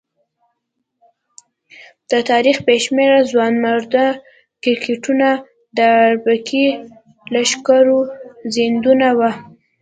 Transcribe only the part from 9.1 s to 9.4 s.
وو.